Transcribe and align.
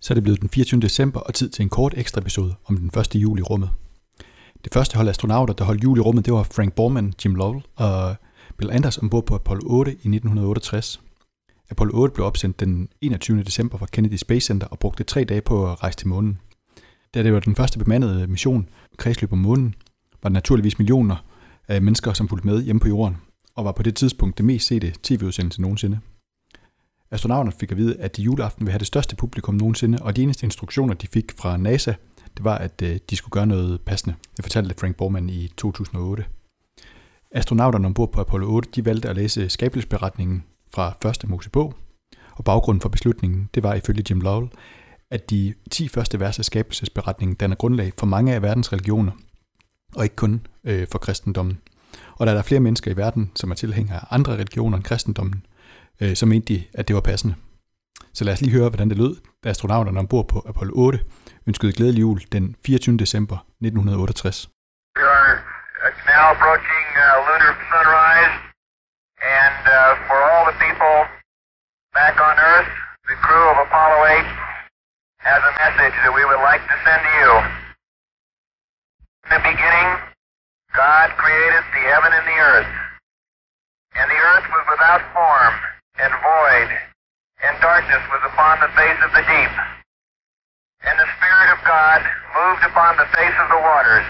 Så 0.00 0.12
er 0.12 0.14
det 0.14 0.22
blevet 0.22 0.40
den 0.40 0.48
24. 0.48 0.80
december 0.80 1.20
og 1.20 1.34
tid 1.34 1.50
til 1.50 1.62
en 1.62 1.68
kort 1.68 1.94
ekstra 1.96 2.20
episode 2.20 2.54
om 2.64 2.76
den 2.76 2.90
første 2.90 3.18
jul 3.18 3.38
i 3.38 3.42
rummet. 3.42 3.70
Det 4.64 4.72
første 4.72 4.96
hold 4.96 5.08
astronauter, 5.08 5.54
der 5.54 5.64
holdt 5.64 5.84
jul 5.84 5.98
i 5.98 6.00
rummet, 6.00 6.24
det 6.24 6.32
var 6.32 6.42
Frank 6.42 6.72
Borman, 6.74 7.14
Jim 7.24 7.34
Lovell 7.34 7.62
og 7.76 8.16
Bill 8.56 8.70
Anders 8.70 8.98
ombord 8.98 9.26
på 9.26 9.34
Apollo 9.34 9.62
8 9.66 9.90
i 9.90 9.94
1968. 9.94 11.00
Apollo 11.70 12.02
8 12.02 12.14
blev 12.14 12.26
opsendt 12.26 12.60
den 12.60 12.88
21. 13.00 13.42
december 13.42 13.78
fra 13.78 13.86
Kennedy 13.92 14.16
Space 14.16 14.46
Center 14.46 14.66
og 14.66 14.78
brugte 14.78 15.04
tre 15.04 15.24
dage 15.24 15.40
på 15.40 15.72
at 15.72 15.82
rejse 15.82 15.98
til 15.98 16.08
månen. 16.08 16.38
Da 17.14 17.22
det 17.22 17.32
var 17.32 17.40
den 17.40 17.56
første 17.56 17.78
bemandede 17.78 18.26
mission, 18.26 18.68
kredsløb 18.96 19.32
om 19.32 19.38
månen, 19.38 19.74
var 20.22 20.28
der 20.28 20.34
naturligvis 20.34 20.78
millioner 20.78 21.24
af 21.68 21.82
mennesker, 21.82 22.12
som 22.12 22.28
fulgte 22.28 22.46
med 22.46 22.62
hjemme 22.62 22.80
på 22.80 22.88
jorden, 22.88 23.16
og 23.54 23.64
var 23.64 23.72
på 23.72 23.82
det 23.82 23.96
tidspunkt 23.96 24.38
det 24.38 24.44
mest 24.44 24.66
sete 24.66 24.92
tv-udsendelse 25.02 25.62
nogensinde. 25.62 26.00
Astronauterne 27.12 27.52
fik 27.52 27.70
at 27.70 27.76
vide, 27.76 27.96
at 28.00 28.16
de 28.16 28.22
juleaften 28.22 28.66
ville 28.66 28.72
have 28.72 28.78
det 28.78 28.86
største 28.86 29.16
publikum 29.16 29.54
nogensinde, 29.54 29.98
og 30.02 30.16
de 30.16 30.22
eneste 30.22 30.44
instruktioner, 30.44 30.94
de 30.94 31.06
fik 31.06 31.32
fra 31.38 31.56
NASA, 31.56 31.94
det 32.36 32.44
var, 32.44 32.58
at 32.58 32.82
øh, 32.82 32.98
de 33.10 33.16
skulle 33.16 33.32
gøre 33.32 33.46
noget 33.46 33.80
passende. 33.80 34.16
Det 34.36 34.44
fortalte 34.44 34.74
Frank 34.78 34.96
Borman 34.96 35.28
i 35.28 35.48
2008. 35.56 36.24
Astronauterne 37.32 37.86
ombord 37.86 38.12
på 38.12 38.20
Apollo 38.20 38.54
8, 38.54 38.68
de 38.74 38.84
valgte 38.84 39.08
at 39.08 39.16
læse 39.16 39.48
skabelsesberetningen 39.48 40.44
fra 40.74 40.96
første 41.02 41.26
Mosebog, 41.26 41.74
og 42.32 42.44
baggrunden 42.44 42.80
for 42.80 42.88
beslutningen, 42.88 43.48
det 43.54 43.62
var 43.62 43.74
ifølge 43.74 44.04
Jim 44.10 44.20
Lovell, 44.20 44.50
at 45.10 45.30
de 45.30 45.54
10 45.70 45.88
første 45.88 46.20
vers 46.20 46.38
af 46.38 46.44
skabelsesberetningen 46.44 47.34
danner 47.34 47.56
grundlag 47.56 47.92
for 47.98 48.06
mange 48.06 48.34
af 48.34 48.42
verdens 48.42 48.72
religioner, 48.72 49.12
og 49.94 50.04
ikke 50.04 50.16
kun 50.16 50.46
øh, 50.64 50.86
for 50.92 50.98
kristendommen. 50.98 51.58
Og 52.16 52.26
da 52.26 52.32
der 52.32 52.38
er 52.38 52.42
flere 52.42 52.60
mennesker 52.60 52.90
i 52.90 52.96
verden, 52.96 53.30
som 53.34 53.50
er 53.50 53.54
tilhængere 53.54 53.96
af 53.96 54.06
andre 54.10 54.32
religioner 54.32 54.76
end 54.76 54.84
kristendommen, 54.84 55.46
øh, 56.02 56.16
så 56.16 56.26
mente 56.26 56.54
de, 56.54 56.64
at 56.74 56.88
det 56.88 56.94
var 56.96 57.00
passende. 57.00 57.34
Så 58.16 58.24
lad 58.24 58.32
os 58.32 58.40
lige 58.40 58.56
høre, 58.58 58.68
hvordan 58.68 58.90
det 58.90 58.98
lød, 58.98 59.14
da 59.44 59.48
astronauterne 59.48 59.98
ombord 59.98 60.26
på 60.32 60.38
Apollo 60.50 60.72
8 60.76 60.98
ønskede 61.48 61.72
glædelig 61.72 62.00
jul 62.00 62.18
den 62.32 62.44
24. 62.66 62.96
december 62.96 63.36
1968. 63.36 64.48
We 64.96 65.04
are 65.16 65.32
uh, 65.84 65.92
now 66.14 66.24
approaching 66.36 66.86
uh, 67.04 67.16
lunar 67.28 67.54
sunrise, 67.72 68.36
and 69.42 69.60
uh, 69.78 69.90
for 70.06 70.18
all 70.30 70.44
the 70.50 70.56
people 70.66 70.96
back 71.98 72.16
on 72.28 72.34
Earth, 72.52 72.72
the 73.10 73.16
crew 73.24 73.44
of 73.52 73.56
Apollo 73.66 73.98
8 74.06 74.26
has 75.28 75.40
a 75.50 75.54
message 75.64 75.96
that 76.02 76.12
we 76.18 76.22
would 76.28 76.42
like 76.50 76.62
to 76.72 76.76
send 76.84 77.00
to 77.08 77.12
you. 77.20 77.30
In 79.24 79.30
the 79.36 79.42
beginning, 79.52 79.88
God 80.82 81.06
created 81.22 81.64
the 81.76 81.82
heaven 81.92 82.10
and 82.18 82.26
the 82.32 82.38
earth, 82.52 82.72
and 83.98 84.06
the 84.14 84.20
earth 84.30 84.46
was 84.54 84.64
without 84.72 85.02
form 85.14 85.54
and 86.00 86.12
void, 86.24 86.70
and 87.44 87.54
darkness 87.60 88.04
was 88.08 88.22
upon 88.32 88.60
the 88.60 88.72
face 88.72 89.00
of 89.04 89.12
the 89.12 89.24
deep. 89.24 89.54
And 90.84 90.96
the 90.96 91.10
Spirit 91.20 91.48
of 91.52 91.60
God 91.64 92.00
moved 92.32 92.64
upon 92.64 92.96
the 92.96 93.08
face 93.12 93.36
of 93.36 93.48
the 93.52 93.60
waters. 93.60 94.08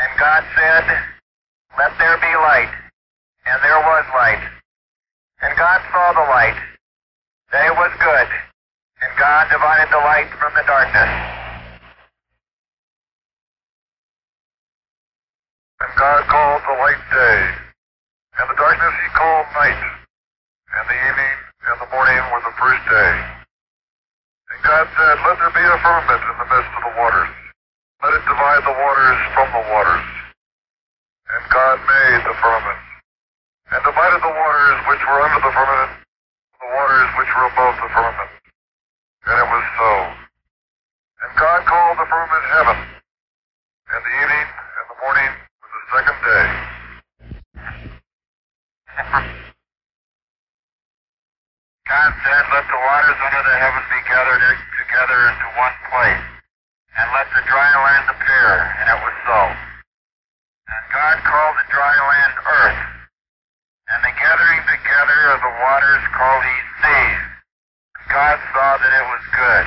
And 0.00 0.10
God 0.18 0.42
said, 0.56 0.84
Let 1.76 1.92
there 1.98 2.16
be 2.18 2.32
light. 2.40 2.72
And 3.44 3.58
there 3.62 3.80
was 3.80 4.04
light. 4.16 4.44
And 5.40 5.56
God 5.56 5.80
saw 5.92 6.12
the 6.12 6.26
light, 6.28 6.58
that 7.52 7.66
it 7.66 7.76
was 7.76 7.92
good. 8.02 8.28
And 9.00 9.10
God 9.18 9.46
divided 9.52 9.88
the 9.92 10.02
light 10.02 10.28
from 10.40 10.52
the 10.56 10.66
darkness. 10.66 11.38
And 15.78 15.90
God 15.94 16.26
called 16.26 16.62
the 16.66 16.74
light 16.74 16.98
day, 17.14 17.38
and 18.34 18.50
the 18.50 18.58
darkness 18.58 18.94
he 18.98 19.08
called 19.14 19.46
night, 19.54 19.78
and 20.74 20.84
the 20.90 20.98
evening 21.06 21.34
and 21.70 21.78
the 21.78 21.90
morning 21.94 22.18
were 22.34 22.42
the 22.42 22.56
first 22.58 22.82
day. 22.90 23.14
And 24.50 24.58
God 24.66 24.90
said, 24.98 25.17
Let 25.28 25.36
there 25.44 25.52
be 25.52 25.60
a 25.60 25.76
firmament 25.84 26.24
in 26.24 26.36
the 26.40 26.48
midst 26.48 26.72
of 26.72 26.88
the 26.88 26.94
waters. 26.96 27.28
Let 28.00 28.16
it 28.16 28.24
divide 28.24 28.64
the 28.64 28.72
waters 28.72 29.20
from 29.36 29.44
the 29.52 29.60
waters. 29.60 30.08
And 31.28 31.42
God 31.52 31.76
made 31.84 32.24
the 32.24 32.32
firmament, 32.40 32.80
and 33.68 33.80
divided 33.84 34.24
the 34.24 34.32
waters 34.32 34.78
which 34.88 35.04
were 35.04 35.20
under 35.20 35.36
the 35.44 35.52
firmament 35.52 36.00
from 36.00 36.64
the 36.64 36.72
waters 36.72 37.08
which 37.20 37.28
were 37.28 37.44
above 37.44 37.76
the 37.76 37.92
firmament. 37.92 38.32
And 39.28 39.36
it 39.36 39.48
was 39.52 39.64
so. 39.76 39.92
And 41.20 41.30
God 41.36 41.60
called 41.68 42.00
the 42.00 42.08
firmament 42.08 42.44
heaven, 42.48 42.78
and 42.88 44.00
the 44.00 44.12
evening 44.24 44.48
and 44.48 44.86
the 44.88 44.96
morning 44.96 45.32
was 45.60 45.70
the 45.76 45.84
second 45.92 46.18
day. 46.24 46.46
God 51.84 52.10
said, 52.16 52.42
Let 52.48 52.64
the 52.64 52.80
waters 52.80 53.18
under 53.28 53.42
the 53.44 53.56
heaven 53.60 53.84
be 53.92 54.00
gathered 54.08 54.38
together 54.88 55.20
into 55.28 55.48
one 55.60 55.76
place, 55.92 56.24
and 56.96 57.06
let 57.12 57.28
the 57.36 57.44
dry 57.44 57.68
land 57.76 58.08
appear. 58.08 58.48
And 58.80 58.86
it 58.88 59.00
was 59.04 59.16
so. 59.28 59.40
And 60.64 60.82
God 60.96 61.16
called 61.28 61.56
the 61.60 61.68
dry 61.68 61.92
land 61.92 62.32
earth, 62.40 62.80
and 63.92 64.00
the 64.00 64.14
gathering 64.16 64.64
together 64.64 65.20
of 65.36 65.44
the 65.44 65.54
waters 65.60 66.04
called 66.16 66.40
he 66.40 66.56
seas. 66.80 67.20
God 68.08 68.40
saw 68.56 68.80
that 68.80 68.92
it 68.96 69.06
was 69.12 69.24
good. 69.36 69.66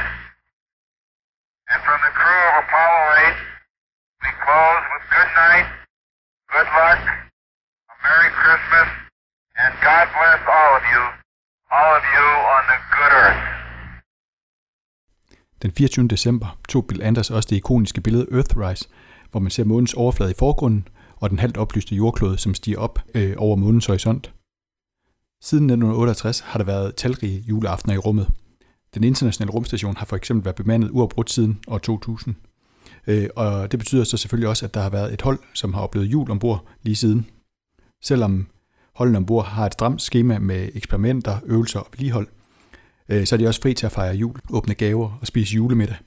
And 1.69 1.79
from 1.85 2.01
the 2.01 2.13
crew 2.17 2.41
of 2.57 2.65
Apollo 2.65 3.01
8, 3.29 4.25
we 4.25 4.29
close 4.41 4.83
with 4.89 5.05
good 5.05 5.31
night, 5.38 5.69
good 6.49 6.69
luck, 6.73 7.01
a 7.05 7.95
Merry 8.01 8.31
Christmas, 8.41 8.89
and 9.61 9.69
God 9.85 10.09
bless 10.17 10.41
all 10.49 10.71
of 10.81 10.83
you, 10.89 11.03
all 11.69 11.91
of 11.93 12.03
you 12.09 12.25
on 12.25 12.63
the 12.73 12.79
good 12.89 13.13
earth. 13.13 13.50
Den 15.61 15.72
24. 15.72 16.07
december 16.07 16.57
tog 16.69 16.85
Bill 16.88 17.03
Anders 17.03 17.31
også 17.31 17.47
det 17.49 17.55
ikoniske 17.55 18.01
billede 18.01 18.27
Earthrise, 18.31 18.88
hvor 19.31 19.39
man 19.39 19.51
ser 19.51 19.63
månens 19.63 19.94
overflade 19.94 20.31
i 20.31 20.39
forgrunden 20.39 20.88
og 21.16 21.29
den 21.29 21.39
halvt 21.39 21.57
oplyste 21.57 21.95
jordklode, 21.95 22.38
som 22.38 22.53
stiger 22.53 22.79
op 22.79 22.99
øh, 23.16 23.33
over 23.38 23.55
månens 23.55 23.85
horisont. 23.85 24.33
Siden 25.41 25.63
1968 25.63 26.39
har 26.39 26.57
der 26.57 26.66
været 26.66 26.95
talrige 26.95 27.39
juleaftener 27.39 27.94
i 27.94 27.97
rummet. 27.97 28.27
Den 28.94 29.03
internationale 29.03 29.51
rumstation 29.51 29.97
har 29.97 30.05
for 30.05 30.16
eksempel 30.16 30.45
været 30.45 30.55
bemandet 30.55 30.89
uafbrudt 30.89 31.31
siden 31.31 31.59
år 31.67 31.77
2000. 31.77 32.35
Øh, 33.07 33.29
og 33.35 33.71
det 33.71 33.79
betyder 33.79 34.03
så 34.03 34.17
selvfølgelig 34.17 34.50
også, 34.50 34.66
at 34.66 34.73
der 34.73 34.81
har 34.81 34.89
været 34.89 35.13
et 35.13 35.21
hold, 35.21 35.39
som 35.53 35.73
har 35.73 35.81
oplevet 35.81 36.05
jul 36.07 36.31
ombord 36.31 36.66
lige 36.81 36.95
siden. 36.95 37.25
Selvom 38.03 38.47
holdene 38.95 39.17
ombord 39.17 39.45
har 39.45 39.66
et 39.66 39.73
stramt 39.73 40.01
schema 40.01 40.39
med 40.39 40.69
eksperimenter, 40.73 41.38
øvelser 41.45 41.79
og 41.79 41.88
vedligehold, 41.91 42.27
Øh, 43.11 43.25
så 43.25 43.35
er 43.35 43.38
de 43.38 43.47
også 43.47 43.61
fri 43.61 43.73
til 43.73 43.85
at 43.85 43.91
fejre 43.91 44.16
jul, 44.16 44.39
åbne 44.49 44.73
gaver 44.73 45.17
og 45.22 45.27
spise 45.27 45.55
julemiddag. 45.55 45.97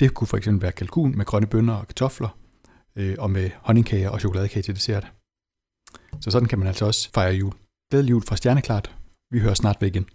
Det 0.00 0.14
kunne 0.14 0.28
for 0.28 0.36
eksempel 0.36 0.62
være 0.62 0.72
kalkun 0.72 1.16
med 1.16 1.24
grønne 1.24 1.46
bønner 1.46 1.74
og 1.74 1.86
kartofler, 1.86 2.38
øh, 2.96 3.16
og 3.18 3.30
med 3.30 3.50
honningkager 3.62 4.10
og 4.10 4.20
chokoladekage 4.20 4.62
til 4.62 4.74
dessert. 4.74 5.12
Så 6.20 6.30
sådan 6.30 6.48
kan 6.48 6.58
man 6.58 6.68
altså 6.68 6.86
også 6.86 7.10
fejre 7.14 7.34
jul. 7.34 7.52
Glædelig 7.90 8.10
jul 8.10 8.22
fra 8.22 8.36
Stjerneklart. 8.36 8.96
Vi 9.30 9.38
hører 9.38 9.54
snart 9.54 9.76
ved 9.80 9.88
igen. 9.88 10.06